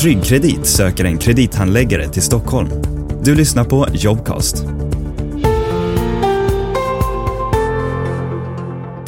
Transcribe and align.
Tryggkredit 0.00 0.66
söker 0.66 1.04
en 1.04 1.18
kredithandläggare 1.18 2.08
till 2.08 2.22
Stockholm. 2.22 2.68
Du 3.24 3.34
lyssnar 3.34 3.64
på 3.64 3.86
Jobcast. 3.92 4.64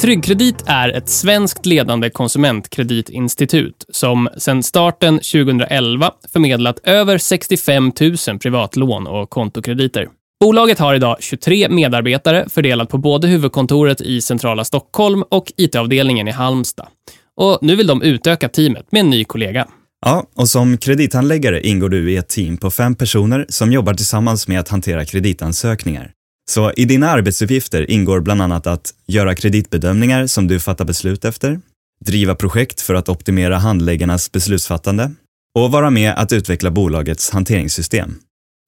Tryggkredit 0.01 0.63
är 0.65 0.89
ett 0.89 1.09
svenskt 1.09 1.65
ledande 1.65 2.09
konsumentkreditinstitut 2.09 3.85
som 3.89 4.29
sedan 4.37 4.63
starten 4.63 5.15
2011 5.15 6.11
förmedlat 6.33 6.79
över 6.83 7.17
65 7.17 7.91
000 8.27 8.39
privatlån 8.39 9.07
och 9.07 9.29
kontokrediter. 9.29 10.07
Bolaget 10.43 10.79
har 10.79 10.95
idag 10.95 11.17
23 11.19 11.69
medarbetare 11.69 12.49
fördelat 12.49 12.89
på 12.89 12.97
både 12.97 13.27
huvudkontoret 13.27 14.01
i 14.01 14.21
centrala 14.21 14.65
Stockholm 14.65 15.23
och 15.29 15.53
IT-avdelningen 15.57 16.27
i 16.27 16.31
Halmstad. 16.31 16.87
Och 17.35 17.59
nu 17.61 17.75
vill 17.75 17.87
de 17.87 18.01
utöka 18.01 18.49
teamet 18.49 18.91
med 18.91 18.99
en 18.99 19.09
ny 19.09 19.23
kollega. 19.23 19.67
Ja, 20.05 20.23
och 20.35 20.49
som 20.49 20.77
kredithandläggare 20.77 21.67
ingår 21.67 21.89
du 21.89 22.11
i 22.11 22.17
ett 22.17 22.29
team 22.29 22.57
på 22.57 22.71
fem 22.71 22.95
personer 22.95 23.45
som 23.49 23.71
jobbar 23.71 23.93
tillsammans 23.93 24.47
med 24.47 24.59
att 24.59 24.69
hantera 24.69 25.05
kreditansökningar. 25.05 26.11
Så 26.51 26.71
i 26.71 26.85
dina 26.85 27.09
arbetsuppgifter 27.09 27.91
ingår 27.91 28.19
bland 28.19 28.41
annat 28.41 28.67
att 28.67 28.93
göra 29.07 29.35
kreditbedömningar 29.35 30.27
som 30.27 30.47
du 30.47 30.59
fattar 30.59 30.85
beslut 30.85 31.25
efter, 31.25 31.59
driva 32.05 32.35
projekt 32.35 32.81
för 32.81 32.93
att 32.93 33.09
optimera 33.09 33.57
handläggarnas 33.57 34.31
beslutsfattande 34.31 35.11
och 35.59 35.71
vara 35.71 35.89
med 35.89 36.13
att 36.17 36.33
utveckla 36.33 36.71
bolagets 36.71 37.31
hanteringssystem. 37.31 38.15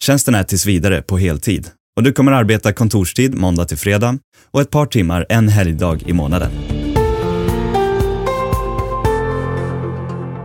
Tjänsten 0.03 0.35
är 0.35 0.43
tills 0.43 0.65
vidare 0.65 1.01
på 1.01 1.17
heltid 1.17 1.67
och 1.95 2.03
du 2.03 2.11
kommer 2.11 2.31
arbeta 2.31 2.73
kontorstid 2.73 3.35
måndag 3.35 3.65
till 3.65 3.77
fredag 3.77 4.17
och 4.51 4.61
ett 4.61 4.71
par 4.71 4.85
timmar 4.85 5.25
en 5.29 5.49
helgdag 5.49 6.03
i 6.05 6.13
månaden. 6.13 6.51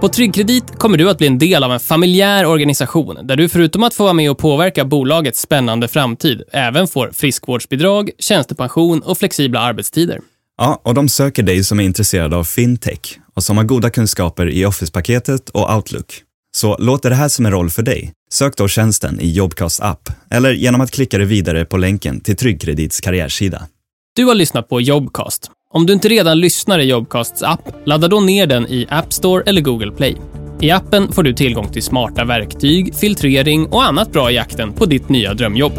På 0.00 0.08
Tryggkredit 0.08 0.78
kommer 0.78 0.98
du 0.98 1.10
att 1.10 1.18
bli 1.18 1.26
en 1.26 1.38
del 1.38 1.64
av 1.64 1.72
en 1.72 1.80
familjär 1.80 2.46
organisation 2.46 3.18
där 3.22 3.36
du 3.36 3.48
förutom 3.48 3.82
att 3.82 3.94
få 3.94 4.02
vara 4.02 4.12
med 4.12 4.30
och 4.30 4.38
påverka 4.38 4.84
bolagets 4.84 5.40
spännande 5.40 5.88
framtid 5.88 6.42
även 6.52 6.88
får 6.88 7.10
friskvårdsbidrag, 7.12 8.10
tjänstepension 8.18 9.02
och 9.02 9.18
flexibla 9.18 9.60
arbetstider. 9.60 10.20
Ja, 10.58 10.80
och 10.84 10.94
de 10.94 11.08
söker 11.08 11.42
dig 11.42 11.64
som 11.64 11.80
är 11.80 11.84
intresserad 11.84 12.34
av 12.34 12.44
fintech 12.44 13.18
och 13.34 13.42
som 13.42 13.56
har 13.56 13.64
goda 13.64 13.90
kunskaper 13.90 14.50
i 14.50 14.66
Office-paketet 14.66 15.48
och 15.48 15.76
Outlook. 15.76 16.22
Så 16.56 16.76
låter 16.78 17.10
det 17.10 17.16
här 17.16 17.28
som 17.28 17.46
en 17.46 17.52
roll 17.52 17.70
för 17.70 17.82
dig? 17.82 18.12
Sök 18.32 18.56
då 18.56 18.68
tjänsten 18.68 19.20
i 19.20 19.32
Jobcast 19.32 19.80
app 19.80 20.08
eller 20.30 20.52
genom 20.52 20.80
att 20.80 20.90
klicka 20.90 21.18
dig 21.18 21.26
vidare 21.26 21.64
på 21.64 21.76
länken 21.76 22.20
till 22.20 22.36
Tryggkredits 22.36 23.00
karriärsida. 23.00 23.62
Du 24.16 24.24
har 24.24 24.34
lyssnat 24.34 24.68
på 24.68 24.80
Jobcast. 24.80 25.50
Om 25.74 25.86
du 25.86 25.92
inte 25.92 26.08
redan 26.08 26.40
lyssnar 26.40 26.78
i 26.78 26.84
Jobcasts 26.84 27.42
app, 27.42 27.68
ladda 27.84 28.08
då 28.08 28.20
ner 28.20 28.46
den 28.46 28.66
i 28.66 28.86
App 28.90 29.12
Store 29.12 29.42
eller 29.46 29.60
Google 29.60 29.92
Play. 29.92 30.16
I 30.60 30.70
appen 30.70 31.12
får 31.12 31.22
du 31.22 31.32
tillgång 31.32 31.72
till 31.72 31.82
smarta 31.82 32.24
verktyg, 32.24 32.94
filtrering 32.94 33.66
och 33.66 33.84
annat 33.84 34.12
bra 34.12 34.30
i 34.30 34.34
jakten 34.34 34.72
på 34.72 34.86
ditt 34.86 35.08
nya 35.08 35.34
drömjobb. 35.34 35.72